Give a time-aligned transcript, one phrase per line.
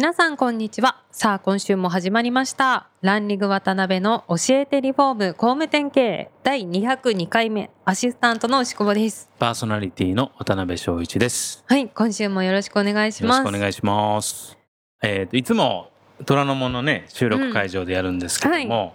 [0.00, 1.02] 皆さんこんにちは。
[1.10, 2.88] さあ今週も始まりました。
[3.02, 6.30] ランリング渡辺の教えてリフォーム工務店経営。
[6.42, 7.68] 第202回目。
[7.84, 9.28] アシスタントの牛久保です。
[9.38, 11.62] パーソナリティの渡辺翔一です。
[11.66, 14.56] はい今週もよろしくお願いしよろますしくお願いします。
[15.02, 15.90] えっ、といつも
[16.24, 18.94] 虎ノ門のね収録会場でやるんですけども、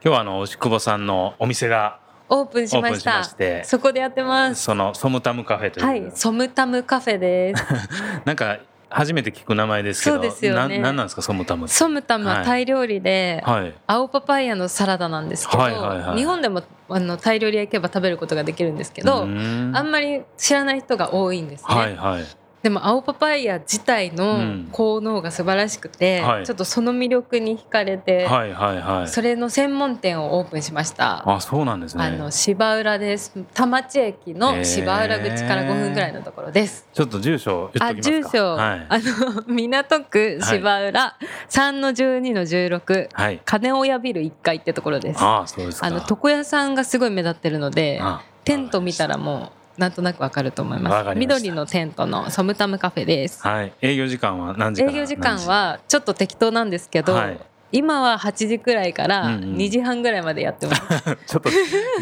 [0.00, 3.24] 日はあの牛久保さんのお店がオープンしました。
[3.64, 4.62] そこでやってます。
[4.62, 7.64] そのソムタムカフェという、はいソムタムカフェです。
[8.24, 11.68] なんか初めて聞く名前ですけど、そうですよねななんなんですかソムタム。
[11.68, 13.74] ソムタムはタイ料理で、はい。
[13.86, 22.24] 青パパイヤのサラダなんですけど、はいはいはい日本でもあのタイ料理屋行けば食べることができるんですけど、あんまり知らない人が多いんですね、はいはい。
[22.66, 29.08] でも青パパイヤ自体うのん効能が素晴らしくて、はいちょっとその魅力に惹かれて、はいはいはい。
[29.08, 31.22] それの専門店をオープンしました。
[31.32, 32.02] あそうなんですね。
[32.02, 36.88] あの芝浦です田町駅の芝浦口から5分ぐらいのところです。
[36.92, 38.30] ちょっと住所言っあときますか？
[38.30, 38.86] 住所、はい。
[38.88, 41.16] あの港区芝浦
[41.48, 43.40] 3の12の16はい。
[43.44, 45.22] 金親ビル1階ってところです。
[45.22, 45.86] ああそうですか。
[45.86, 53.42] あの床屋さんがすごい目立ってるのであテント見たらもうなんとなくわかると思いわます緑のテントのソムタムカフェです。
[53.42, 53.72] はい。
[53.82, 57.40] 営業時間は何時営業時間はちょっと適当なんですけど、はい
[57.72, 60.82] 今は8時くらいからうんうん2時半ぐらいまでやってます、
[61.26, 61.50] ちょっと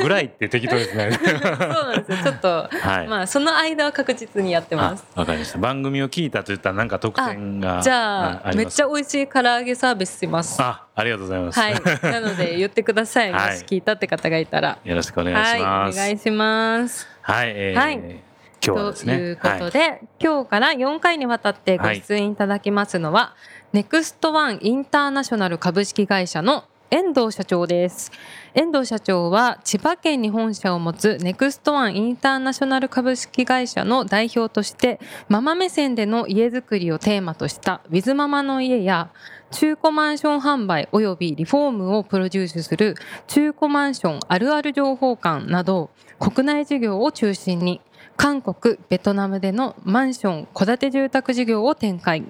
[0.02, 1.10] ぐらいって適当ですね。
[1.20, 3.08] そうなんですよちょっと、はい。
[3.08, 5.58] まあその間は確実にやってますあわかりました。
[5.58, 11.60] 番組を聞いたと言ったらなんか特典がじゃあめっちゃ美味しい唐揚げサービスしますはあありがとうございます。
[11.60, 15.98] いなので 言ってください、はいもし聞いたって方がいたらよろしくお願いしはいます。
[15.98, 17.52] お願いしますはい。
[17.54, 18.34] えーはい
[18.66, 19.16] 今日はですね。
[19.16, 23.34] ということで、今日から4回にわたってご出演いただきますのは、
[23.74, 26.62] ネクストワンインターナショナル株式会社の
[26.92, 28.12] 遠藤社長です。
[28.54, 39.10] 遠藤社長は千葉県に本社を持つネクストワンインターナショナル株式会社の代表としてママ目線での家づくりをテーマとしたウィズママの家や
[39.50, 42.94] 中古マンション販売およびリフォームをプロデュースする
[43.26, 47.80] 中古マンションあるある情報館など国内事業を中心に
[48.16, 52.22] 韓国、ベトナムでのマンション、戸建て住宅事業を展開。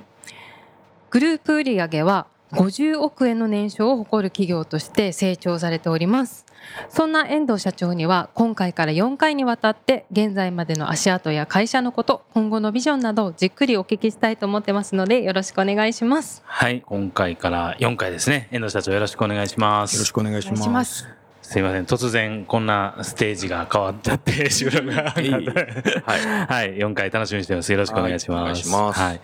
[1.14, 6.44] グループ売上は50億円の年商を誇る企業として成長されております。
[6.88, 16.42] そんな遠藤社長には今回から4回にわたって現在までの足跡や会社のこと、今後のビジョンなどをじっくりお聞きしたいと思ってますのでよろしくお願いします。
[16.46, 16.82] はい。
[16.84, 18.48] 今回から4回ですね。
[18.50, 19.94] 遠藤社長よろしくお願いします。
[19.94, 20.50] よろしくお願いし。
[20.68, 21.23] ます
[21.54, 21.58] す。
[21.58, 21.84] すいません。
[21.84, 25.12] 突然こんなステージが変わっちゃって 収録が。
[25.12, 25.30] はい。
[25.30, 27.70] はい、4回楽しみにしてます。
[27.70, 28.34] よろしくお願いします。
[28.34, 29.20] はいお願いしますはい。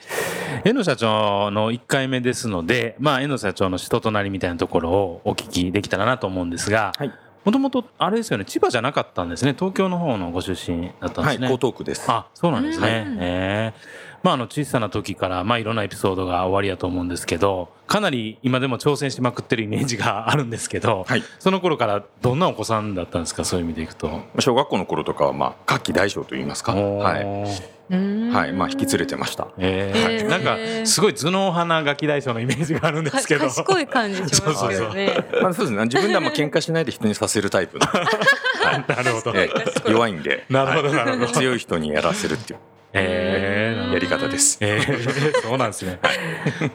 [0.65, 7.13] 遠藤社長の1回目ですので、まあ、遠藤社長の人となりみたいなところをお聞きできたらなと思うんですが、はい。
[7.45, 9.55] もともとあれですよね、千葉じゃなかったんですね。
[9.59, 11.39] 東京の方のご出身だったんはい。
[11.39, 11.55] ですね。
[11.55, 12.05] 江東区です。
[12.07, 13.05] あ、そうなんですね。
[13.09, 21.23] うんええまあ、あの、小さな時から、まあ、いろんなエピソードが終わりやと思うんですけど、かなり今でも挑戦しまくってるイメージがあるんですけど、はい。
[21.39, 24.21] その頃からどんなお子さんだったんですか、そういう意味でいくと。
[24.39, 26.75] 小学校の頃とかは、まあ、夏季大将と言いますか。
[26.75, 27.23] はい。
[27.23, 28.31] い。
[28.31, 28.53] はい。
[28.53, 29.49] まあ、引き連れてました。
[29.59, 35.27] えへーーなんかすごい頭脳派なガキ大将のイメージがあるんですけどか賢い感じしますよね。
[35.43, 35.83] まあ、そうですね。
[35.85, 37.87] 自分ではまあ喧嘩しないで人にさせるタイプの。
[37.91, 38.85] はい。
[38.87, 39.51] なるほどえ
[39.87, 40.45] え弱いんで。
[40.49, 42.61] なるほどはいなるほど強い人にやらせるっていう
[42.93, 44.59] えーやり方です。
[44.61, 45.99] えー そうなんですね。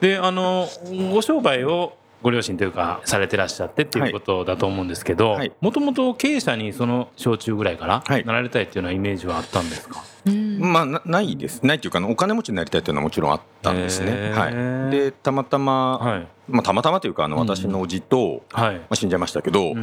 [0.00, 0.68] であの
[1.12, 5.52] ご商売をご両親というかされてらっしゃってっていうことだと思うんですけどはい。
[5.60, 8.24] もともと経営者にその小中ぐらいからはい。
[8.24, 11.64] なられたいっていうようなイメージはあったんですか、うんまあ、なないです。
[11.64, 14.32] ないっていうか、お金持ちになりたいっていうのはもちろんあったんですね。
[14.32, 14.90] はい。
[14.90, 16.28] で、たまたま、はい。
[16.48, 18.76] まあ、たまたまというか、あの、うん私のおじと、はい。
[18.76, 19.74] まあ、死んじゃいましたけど、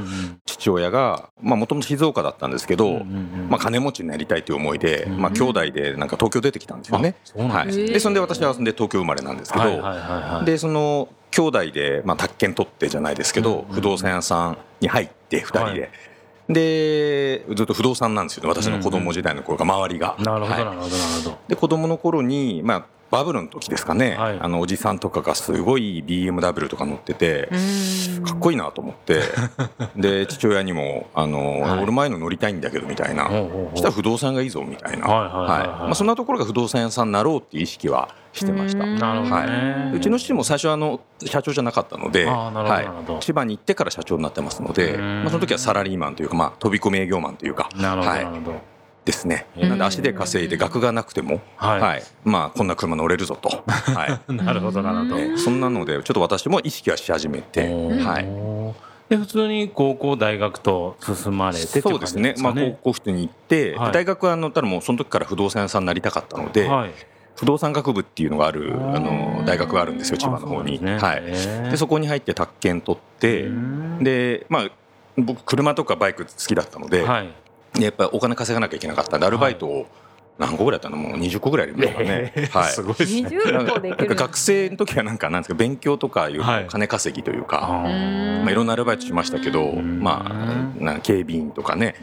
[0.45, 3.03] 父親が、まあ、もともと静岡だったんですけど、
[3.49, 7.15] まあ、金持ちになりたいという思いで、うんまあ、兄弟でなんか東京出てきたんですよね。
[7.37, 15.89] はい、でそんで私はで東京生まれなんですけど、でその兄弟で、まあ、宅建取ってじゃないですけど、うん不動産屋さんに入って2人で、はい
[16.49, 18.49] でずっと不動産なんですよね。
[18.49, 20.15] 私の子供時代の頃が周りが。
[20.19, 20.65] なるほどはい。
[20.65, 21.37] なるほどなるほど。
[21.47, 24.39] で子供の頃に、まあ、バブルの時ですかね、はい。
[24.39, 28.23] あのおじさんとかがすごい BMW とか乗ってて、うん。
[28.23, 29.21] かっこいいなと思って。
[29.95, 31.83] で父親にもあの、はい。
[31.83, 33.69] 俺前の乗りたいんだけどみたいな、ほうほうほう。
[33.73, 35.67] そしたら不動産がいいぞみたいな、はいはいはいはい。
[35.81, 38.83] まあ、そんなところが不動産屋さんになろうっていう意識はしてました。
[38.83, 38.97] うん。
[38.97, 43.19] なるほどはね、い、うちの父も最初はあの社長じゃなかったので、あーなるほどなるほど。
[43.19, 45.21] 千葉に行ってから社長になってますので、うん。
[45.21, 48.25] まあ、その時はサラリーマンというか、まあ、飛び込み営業マンというか、なるほど、はい。
[48.25, 48.72] なるほど
[49.05, 49.47] ですね。
[49.57, 49.69] うん。
[49.69, 51.81] なんで足で稼いで額がなくても、はい。
[51.81, 57.67] はい、まあこんな車乗れるぞと、はい、 なるほどなるほど、えそんなのでちょっと私も意識はし始めて、
[58.03, 58.27] はい。
[59.09, 62.35] で普通に高校大学と進まれてっていそうですね。
[62.39, 63.91] まあ高校普通に行って、はい。
[63.91, 66.91] 大学はあのただもうその時から不動産屋さんになりたかったので、はい。
[67.35, 70.75] 不動産学部っていうのがあるあのうん大学があるんですよ千葉の方に。
[70.75, 70.97] あそね。
[70.99, 71.23] はい。
[71.71, 74.03] でそこに入って宅建取って、うん。
[74.03, 74.69] でまあ
[75.17, 77.27] 僕車とかバイク好きだったので、はい。
[77.27, 77.33] で
[77.79, 79.87] やっぱりお金稼がなきゃいけなかったんでアルバイトを
[80.37, 80.97] 何個ぐらいやったの？
[80.97, 82.33] もう20個ぐらいやりましたね。
[82.51, 82.71] はい。
[82.71, 83.29] すごいですね。
[83.29, 86.65] 20個できるなんか学生の時はなんかなんですか勉強とかいうはい。
[86.67, 88.41] 金稼ぎというか、あー。
[88.41, 89.99] まあ、いろんなアルバイトしましたけど、ん。
[90.01, 91.93] まあ、なんか警備員とかね、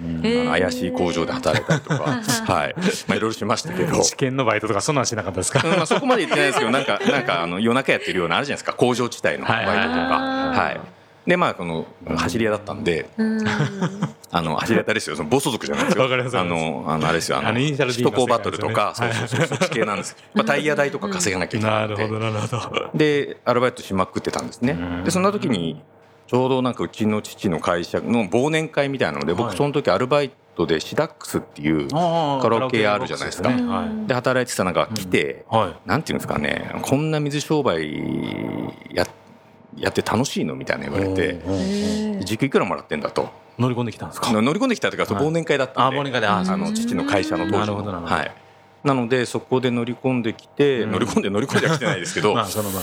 [0.49, 2.75] 怪しい工場で働いたりとか、はい、
[3.09, 4.01] まあ、いろいろしましたけど。
[4.05, 5.61] 試験のバイトとかそんなんしなかったですか？
[5.69, 9.77] うんまあ、そこまで言ってないですけど、なんか、なんか、あの、夜中やってるような、あるじゃないですか、工場地帯のバイトとか。
[9.77, 10.77] はいはいはい。
[10.77, 11.00] はい。
[11.31, 11.87] で、まあ、この
[12.17, 13.45] 走り屋だったんで、うん。
[14.33, 16.03] あの、走り屋ですよ、その暴走族じゃないですよ。
[16.05, 20.17] あの、あの、あれですよ、あの、首都高バトルとか、そうそうそう、そっち系なんです。
[20.35, 22.91] まあ、タイヤ代とか稼がなきゃいけなないるのでほどなるほど。
[22.95, 24.73] でアルバイトしまくってたんですね。
[24.73, 25.05] うん。
[25.05, 25.81] でそんな時に
[26.27, 29.43] ちょうどなんかうちの父の会社の忘年会みたいなのではい。
[29.45, 31.97] 僕その時アルバイトでシダックスっていうカ
[32.51, 33.53] ラオケ屋あるじゃないですか。
[34.09, 35.45] で働いてたのが来て
[35.87, 37.95] なんていうんですかねこんな水商売
[38.93, 39.07] や
[39.77, 41.41] やって楽しいのみたいな言われて
[42.25, 43.29] 時給いくらもらってんだと。
[43.59, 44.33] 乗り込んできたんですか？
[44.33, 45.25] 乗り込んできたというかはい。
[45.25, 45.97] 忘年会だったんで。
[45.99, 47.77] あ忘年会でああの父の会社の当な時の。
[47.79, 48.15] るほどなるほど。
[48.15, 48.33] はい。
[48.85, 50.93] なのでそこで乗り込んできてうん。
[50.93, 52.33] 乗り込んで乗り込んでは来てないですけど。
[52.35, 52.83] まあその場合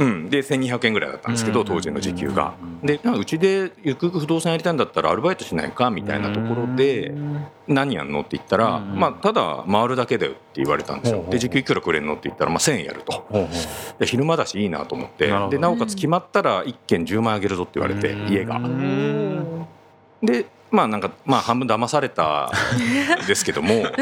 [0.00, 2.54] うん、で1200円ぐらいだったんですけどうん当時の時給が。
[2.62, 7.12] うんでうちでゆくゆく不動産やりたいんだったらアルバイトしないかみたいなところで
[7.68, 11.26] 何やんのって言ったら、うんまあ、ただ回るだけだよって言われたんですよ。
[11.28, 13.28] で時給いくらくれんのって言ったら、まあ、1000円やると。
[13.98, 15.26] で昼間だしいいなと思って。
[15.50, 18.32] でなおかつ決まったら1軒10万あげるぞって言われてうん。
[18.32, 18.56] 家が。
[18.56, 19.66] うん。
[20.22, 22.50] でまあなんかまあ半分騙された
[23.22, 23.92] んですけども、 はい。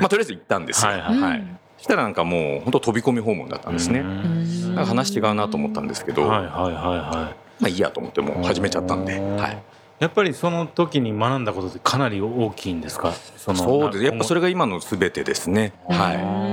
[0.00, 1.44] まあ、とりあえず行ったんですよ、はいはいはい。
[1.44, 4.74] そしたらなんかもう本当飛び込み訪問だったんですね、うん。
[4.74, 7.62] なんか話違うなと思ったんですけど、はいはいはいはい。
[7.62, 9.62] まあいいやと思ってもう始めちゃったんで、はい、
[9.98, 13.12] やっぱりその時に学んだことってかなり大きいんですか？
[13.36, 14.04] そのそうです。
[14.04, 15.96] やっぱそれがが今の全てですね、うん。
[15.96, 16.12] は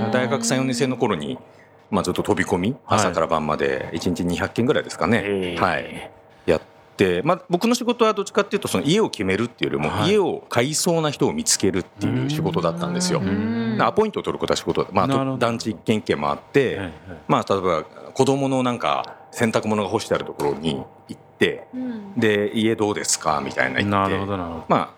[0.10, 1.38] い、大学3、4年生の頃に、
[1.90, 3.00] まあ、ずっと飛び込みはい。
[3.00, 5.82] 朝から晩まで1日200件ぐらいですかね、ははい。
[5.84, 6.12] い、やって、
[7.24, 13.24] まあ、僕の仕事はどっちかっていうとその家を決めるっていうよりも、はい家を買いそうな人を見つけるっていう仕事だったんですよう。
[13.24, 16.94] んアポイントを取ることは仕事、まあ、団地一軒一軒回って、はいはい
[17.28, 24.90] まあ、例えば子供のなんか洗濯物が干してあるところに行ってうんで家どうですかみたいな言ってなるほどなるほどまあ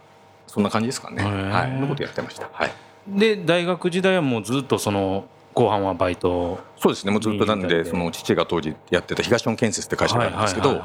[0.48, 1.24] そんな感じですかね。
[1.24, 2.50] はい、そんなことやってました。
[2.52, 2.72] はい。
[3.08, 5.26] で大学時代はもうずっとその
[5.58, 7.12] 後半はバイトそうですね。
[7.12, 10.84] もうずっとなんででその父が当時やってた東日本建設って会社があるんですけど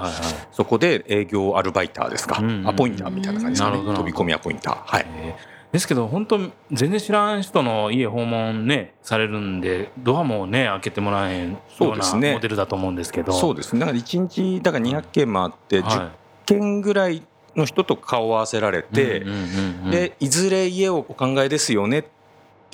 [0.50, 5.06] そこで営業アルバイターですか、うんうんアポインターみたいな感じですかね飛び込みアポインターはい。
[5.08, 5.36] え。
[5.48, 6.38] ーですけど本当
[6.70, 12.34] 全然知らん人の家訪問ねされるんでドアもね開けてもらえんようなそうですね。
[12.34, 13.32] モデルだと思うんですけど。
[13.32, 13.80] そうですね。
[13.80, 16.10] だから1日だから200件回って10は
[16.44, 17.22] 件ぐらい
[17.56, 19.24] の人と顔を合わせられいて、
[19.90, 22.21] でいずれ家をお考えですよねって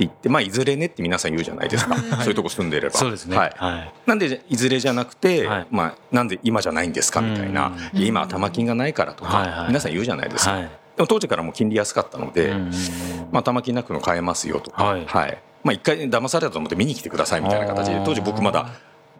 [0.04, 2.94] 言ってまあいずれねって皆さん言うじゃないですか、そういうとこ住んでれば。
[2.96, 3.36] そうですね。
[3.36, 3.92] はい、はい。
[4.06, 5.66] なんでいずれじゃなくて、はい。
[5.70, 7.98] まあ、なんで今じゃないんですかみたいな、うん。
[7.98, 9.68] いや今は玉金がないからとか、はいはい。
[9.68, 10.62] 皆さん言うじゃないですか、はい。
[10.62, 10.68] で
[11.02, 12.54] も当時からもう金利安かったので、
[13.32, 15.38] まあ、玉金なくの買えますよとか、はい。
[15.64, 18.70] まあ、一回騙されたと思って見に来てくださいみたいな形で当時僕まだ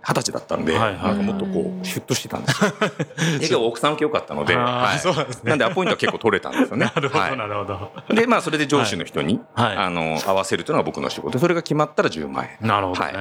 [0.09, 1.03] 二十歳だったんで、はいはい。
[1.03, 2.71] なんかもっとこうシュッとしてたんですよ。
[3.39, 4.99] で結構奥さん受け良かったので、はい。
[4.99, 5.51] そうなんですね。
[5.51, 6.91] なんでアポイントは結構取れたんですよね。
[6.95, 7.93] なるほどはなるほど。
[8.11, 9.77] い、でまあそれで上司の人に、はい。
[9.77, 11.33] あの合わせるというのが僕の仕事。
[11.33, 12.67] でそれが決まったら10万円。
[12.67, 13.13] なるほどね、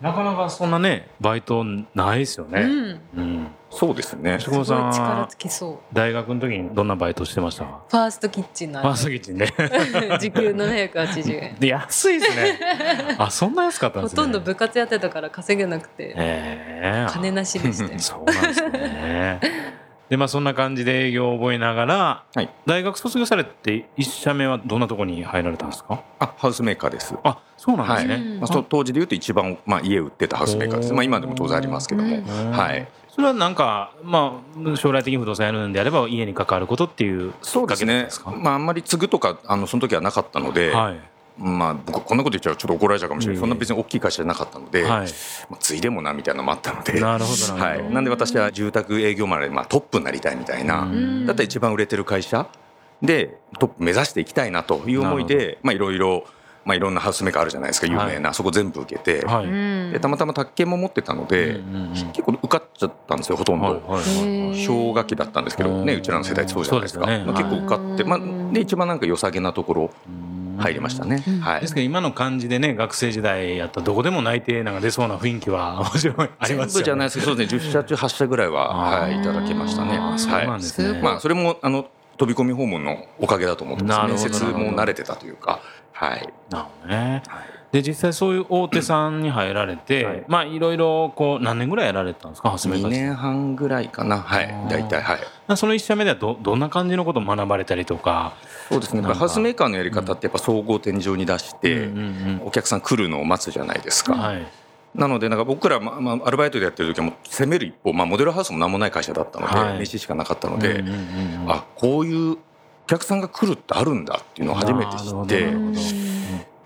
[0.00, 1.64] なかなかそんなねバイト
[1.94, 3.00] ないですよね、うん。
[3.16, 4.38] うんそうですね。
[4.40, 5.78] 志保さんすごい力はつきそう。
[5.94, 7.64] 大学の時にどんなバイトしてました？
[7.64, 9.46] かファーストキッチンのファーストキッチンで
[10.18, 11.56] 時給780円。
[11.58, 12.58] で安いですね。
[13.18, 14.16] あそんな安かったんですね。
[14.16, 16.12] ほとんど部活やってたから稼げなくて。
[16.16, 17.98] ええ金なしでしたよ。
[18.00, 19.40] そうなんですね。
[20.08, 22.48] でまあそんな感じで営業を覚えながら、はい。
[22.64, 26.00] 大学卒業されて一社目はどんなところに入られたんですか？
[26.20, 27.14] あハウスメーカーです。
[27.24, 32.50] あそうなんですね、うんまあ、そ当時でいうと一番、まあ、家売ってたハウスメーカーです、まあ、今でも当然ありますけども、うん。
[32.52, 34.42] はい、それはなんか、ま
[34.72, 38.08] あ、将来的に不動産やるんであれば家に関わることっていうそうですね。
[38.42, 41.00] まあ、あんまり継ぐとかあのその時はなかったので、はい。
[41.38, 44.90] まあ僕こんなこと言っちゃうとちょっと怒られちゃうかもしれない、そんな別に大きい会社じゃなかったので、はい。
[44.90, 44.98] ま
[45.52, 47.00] あ、ついでもなみたいなのもあったので。
[47.00, 51.26] なるほどはい、なんで私は住宅営業マンで、まあ、トップになりたいみたいな、うん。
[51.26, 52.46] だったら一番売れてる会社
[53.00, 56.26] でトップ目指していきたいなという思いなでまあいろいろ
[56.66, 59.92] まあいろんなハウスメーカーあるじゃないですか有名な、そこ全部受けて、はい、うん。
[59.92, 63.66] でたまたま宅建も持ってたので、うんうんうん結構受かっちゃったんですよほとんど。
[63.66, 64.66] はいはいはい。
[64.66, 67.06] 氷河期だったんですけどねうちらの世代ってそうじゃないですか。
[67.06, 67.24] ね。
[67.24, 69.90] まあ、結構受かって、まあ、で一番なんか良さげなところ
[70.58, 71.40] 入りましたね、うん。
[71.40, 71.60] はい。
[71.60, 76.66] ですけど今の感じでね学生時代やったらどこでも内定なんか出そうな雰囲気は面白いありますよね。
[76.66, 77.60] 全部じゃないですけどそうですね。
[77.60, 79.96] 10社中8社ぐらいは、はい、いただきましたね。
[79.96, 81.02] あーそうなんですね、はい。
[81.02, 85.60] まあそれもあの飛び込み訪問のおかげだと思ってますなるほど面接も慣れてたというか
[85.96, 86.28] はい。
[86.50, 87.22] なるほどね。
[87.26, 87.56] はい。
[87.72, 90.24] で実際そういう大手さんに入られて、はい。
[90.28, 92.50] まあいろいろこう何年ぐらいやられてたんですか？
[92.50, 94.18] 初め2から年半ぐらいかな。
[94.18, 94.54] はい。
[94.70, 95.56] 大体はい。
[95.56, 98.34] その一社目ではどどんな感じのことを学ばれたりとか、
[98.68, 99.02] そうですね。
[99.02, 101.88] ハウスメーカーのやり方ってやっぱ総合展示場に出して、
[102.44, 104.32] お客さん来るのを待つじゃないですか、
[104.94, 109.78] なのでなんか僕ら、まあまあ、アルバイトでやってる時はもう攻める一方、まあ、モデルハウスも何もない会社だったので、はい。
[109.78, 110.82] 名刺しかなかったので、
[111.48, 112.38] あこういうお
[112.86, 115.80] 客さんが来るってあるんだっていうのを初めて知ってなるほど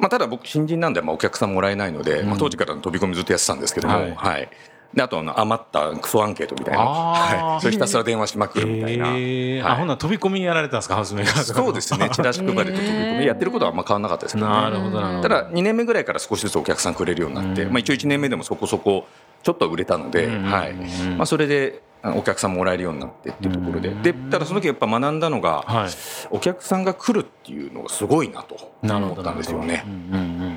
[0.00, 4.14] まあ、ただ僕新人なんで、まあ、お客さんもらえないので、まあ、当時からの飛び込みずっとやってたんですけども、はい。
[4.14, 4.49] はい。
[4.92, 9.07] であとあの余ったクソアンケートみたいな、はい、それひたすら電話しまくるみたいな。
[9.11, 9.62] えー。
[9.62, 9.73] はい。
[9.75, 10.97] あほんなら飛び込みやられてたんですか？
[10.97, 12.11] ハウスメーカーそうですね。
[12.11, 15.00] チラシ配りと飛び込みやってることはあんま変わらなかったですけど、ね、なるほど。
[15.23, 17.73] ただ2年目ぐらいから少しずつお客さんくれるようになって、うん。
[17.73, 19.07] まあ、一応1年目でもそこそこ
[19.45, 20.75] ちょっとは売れたので、はい。
[21.16, 23.88] まあ、それであお客さんもらえるようになってっていうところで。
[23.88, 24.02] うん。
[24.02, 25.90] でただその時やっぱ学んだのが、はい。
[26.30, 29.85] お客さんが来るっていうのがすごいなと思ったんですよね。
[29.87, 30.50] うんうんうん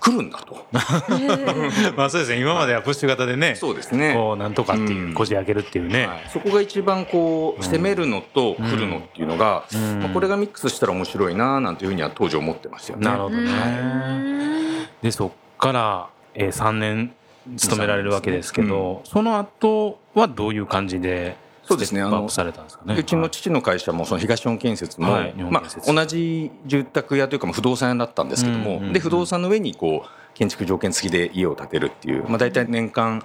[0.00, 0.54] 来るんだと。
[0.54, 0.76] う
[1.92, 4.14] んまあそうですね今まではプッシュ型でねそうですね。
[4.14, 5.14] こうなんとかっていううん。
[5.14, 6.30] こじ開けるっていうね、はい。
[6.32, 10.00] そこが一番こう攻めるのと来るのっていうのが、うん。
[10.00, 13.06] まあ、これがミックスしたら面白いななんていうふうには当時思ってましたよね。
[13.06, 17.12] なるほどね、でそっから、えー、3年
[17.56, 22.00] 勤められるわけですけど、その後はどういう感じでそうですね。
[22.00, 22.96] ステップアップされたんですかね？
[22.96, 25.34] うちの父の会社もその東日本建設も、はい。
[25.34, 33.22] まあ、同じ住宅屋というかまあ不動産屋だったんですけども、で不動産の上にこう建築条件付きで家を建てるっていう、まあ、大体年間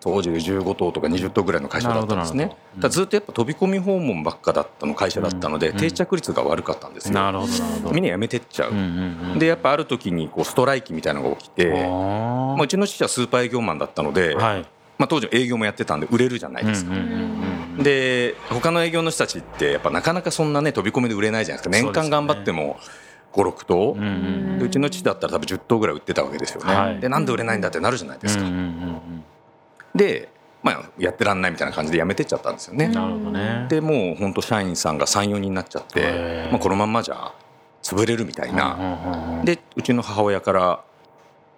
[0.00, 2.44] 当時で15棟とか20棟ぐらいの会社だったんですね。
[2.44, 5.76] うんただずっとやっぱ飛び込み訪問ばっかだったの会社だったので、うん。
[5.78, 7.46] 定着率が悪かったんですよ、なるほ
[7.82, 14.66] どみんな辞めてっちゃう、うんうんうんでやっぱある時にこうストライキみたいなのが起きて、まあ、あうちの父はスーパー営業マンだったので、ーはい。
[14.98, 21.84] まあ、当時営業もやってたんで売れるじゃないですか、うんうんうんで他の営業の人たちってやっぱなかなかそんなね飛び込みで売れないじゃないですか。
[21.84, 22.78] 年間頑張っても
[23.34, 23.92] 56棟。
[23.98, 24.10] うんう
[24.54, 27.00] んでうちの父だったら多分10棟ぐらい売ってたわけですよね、はい。
[27.00, 29.15] でなんで売れないんだってなるじゃないですか、うんうんうん
[29.96, 30.28] で、
[30.62, 33.66] まあ、やってらんないみたいな感じで辞めてっちゃったんですよね、うんなるほどね。
[33.68, 37.32] でもう本当社員さんが34人になっちゃってまあ、このまんまじゃ
[37.82, 40.84] 潰れるみたいな、でうちの母親から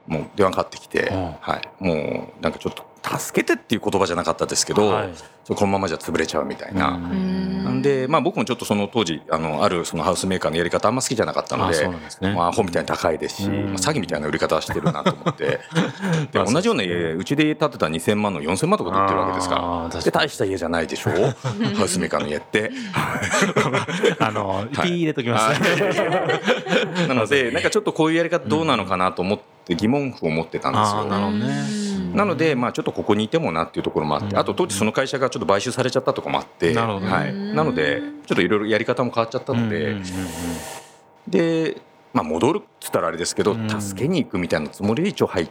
[0.07, 1.33] もう電話かかってきて、うん。
[1.41, 5.09] はい、もうなんかちょっと助けてっていう言葉じゃなかったですけど、はい。
[5.49, 6.91] そこのままじゃ潰れちゃうみたいな。
[6.91, 7.65] うん。
[7.65, 12.35] なんで、まあ、僕もちょっとその当時あのあるそのハウスメーカーのやり方あんま好きじゃなかったのあでそうなんですね。
[12.35, 13.65] まあ、アホみたいに高いですし、うん。
[13.69, 15.61] まあ、詐欺みたいな売り方はしてるなと思って。
[16.33, 20.01] でまあ同じような家うちで家建てた2000万の4000万とかで売ってるわけですから。
[20.03, 21.11] で大した家じゃないでしょ
[21.77, 22.71] ハウスメーカーの家って。
[24.21, 25.61] あの、ピー入れときます。
[25.63, 27.07] ね。
[27.09, 31.05] なのでなんかちょっとこういうやり方どうなのかなと思って疑問符を持ってたんですよ。
[31.05, 31.88] なるほどね。
[32.15, 39.97] なので、まあ、ちょっとここにいてもなっていうところもあって、あと当時その会社がちょっと買収されちゃったとかもあって、なはい、なのでちょっといろいろやり方も変わっちゃったので、
[41.29, 41.81] で、
[42.13, 43.81] まあ、戻るっつったらあれですけど、うん。
[43.81, 45.51] 助けに行くみたいなつもりで一応入っ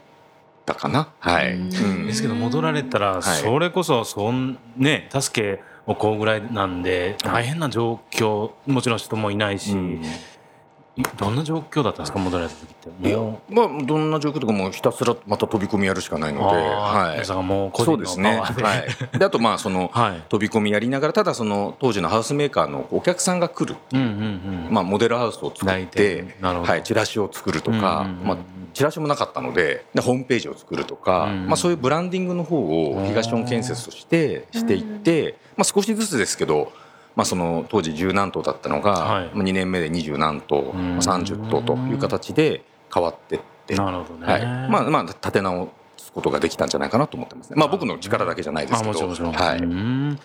[0.66, 1.14] たかな。
[1.20, 1.54] はい。
[1.54, 1.62] うん。
[1.62, 2.08] うん。
[2.08, 3.22] ですけど戻られたら、はい。
[3.22, 9.76] それこそそんね助けをこうぐらいなんで大変な状況もちろん人もいないし、
[11.18, 13.10] どんな状況だったんですか戻られた時って。
[13.10, 17.20] いやもまあ、どんな状況とかもうひたすらまた飛び込みやるしかないので、はい。
[17.86, 18.38] そうですね。
[18.40, 18.76] は
[19.14, 19.20] い。
[19.20, 20.24] であとまあその はい。
[20.28, 23.76] 飛び込みやりながらただその当時のハウスメーカーのお客さんが来る。
[23.94, 24.74] うんうんうん。
[24.74, 28.38] まあ、モデルハウスを作っ内てはい、チラシを作るとか、まあ、
[28.74, 36.72] チラシもなかったのででホームページを作るとか、うんまあ、そういうブランディングの方を東日本建設としてしていって、まあ、少しずつですけど、
[37.18, 39.26] まあ、その当時十何棟だったのが、はい。
[39.34, 40.98] まあ、2年目で二十何棟、ん。
[40.98, 44.46] まあ、30棟という形で変わってって、なるほどね、はい。
[44.70, 47.56] まあまあ、立て直すことができたんじゃないかなと思ってますね。
[47.58, 49.58] まあ、僕の力だけじゃないですあけどはい。
[49.58, 50.20] うん。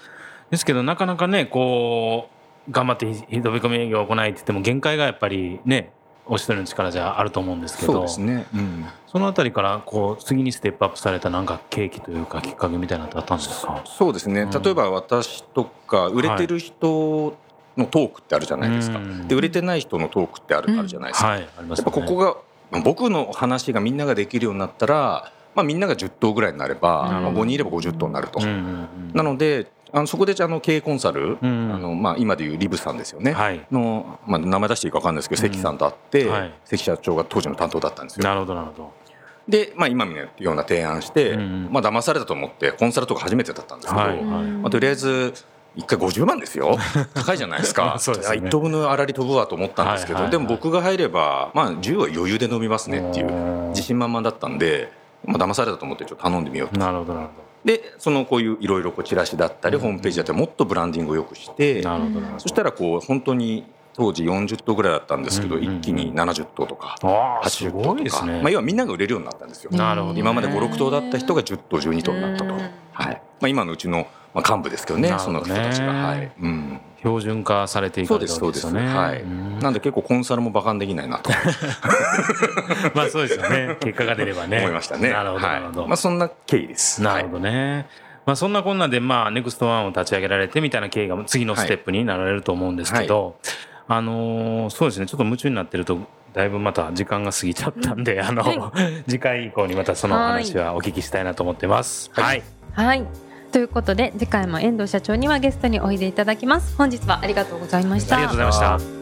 [0.51, 2.29] ですけどなかなかねこ
[2.69, 5.93] う頑張って飛び込み営業を行いって言っても限界がやっぱりね
[6.33, 8.87] お一人の力じゃあると思うんですけどそうですね、うん。
[9.07, 13.83] そのあたりからこう次にステップアップされたなんか契機というかきっかけみたいなのってあったんですか？
[13.85, 14.51] そうですね、うん。
[14.51, 17.37] 例えば私とか売れてる人
[17.77, 19.29] のトークってあるじゃないですか、うん。
[19.29, 22.37] で売れてない人のトークってある,、あるじゃないですか、はいありますやっぱここが
[22.71, 27.23] まあ僕の話がみんなができるようになったら、まあ、みんなが10頭ぐらいになれば、うん。
[27.25, 28.41] まあ、5人いれば50頭になると、
[29.13, 31.73] なのであのそこでじゃああの経営コンサル、うん。
[31.73, 33.65] あのまあ、今でいうリブさんですよね、はい。
[33.71, 36.55] の、まあ、名前出していいか分かんないですけど、関さんと会って、はい。
[36.65, 38.25] 関社長が当時の担当だったんですよ。
[38.25, 38.93] なるほどなるほど。
[39.49, 44.17] で、まあ、今のような提案して、うんまあ騙されたと思ってコンサルとか初めてだったんですけど、はい。
[44.17, 45.35] はいまあ、とりあえず
[45.77, 46.79] 1回50万ですよ。
[47.13, 47.97] 高いじゃないですか。
[48.01, 48.39] そうですね。
[48.39, 50.37] 1等分の粗利飛ぶわと思ったんですけど、はいはい。
[50.37, 54.91] はいでも僕が入れば、まあ、10は余裕で伸びますねっていう自信満々だったんで、
[55.25, 56.79] まあ騙されたと思ってちょっと頼んでみようと。
[56.79, 61.83] なるほどなるほでそのこういういろいろチラシだったり、ホームページだったりもっとブランディングをよくして
[62.39, 63.65] そしたらこう本当に
[63.95, 68.43] 当時40頭ぐらいだったんですけど、一気に70頭とかどああす80頭ごいとか、ですね。
[68.43, 69.71] まあ、要はみんなが売れるようになったんですよ。
[69.73, 70.21] なるほどね。
[70.21, 72.61] 今まで56頭だった人が10頭12頭になったと、うん。
[72.93, 73.23] はい。
[73.41, 76.33] まあ、今のうちのまあ幹部ですけどねその人たちが、はい。
[76.41, 79.23] うん、標準化されていかれたそうですそうわけですよねです。
[79.23, 79.23] はい。
[79.23, 81.31] うんなんで結構コンサルもバカにできないなと
[82.95, 87.87] まあそうですよね結果が出ればね思いましたねなるほどなるほどはいまあ、そんな経緯ですなるほどね。
[88.25, 93.37] まあそんなこんなでまあネクストワンを立ち上げられてみたいな経緯が次のステップになられると思うんですけど、
[93.89, 95.99] あのーそうですねちょっと夢中になってると
[96.33, 98.73] だいぶまた時間が過ぎちゃったんで、あの、
[99.07, 102.11] 次回以降にまたそのお話はお聞きしたいなと思ってます。
[102.15, 102.43] はい。
[102.73, 103.05] はい。
[103.53, 106.75] ということで次回も遠藤社長にはゲストにおいでいただきます。
[106.77, 108.17] 本日はありがとうございました。
[108.17, 109.02] ありがとうございました。